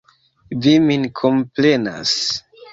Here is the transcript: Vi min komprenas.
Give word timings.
Vi 0.63 0.73
min 0.85 1.05
komprenas. 1.21 2.19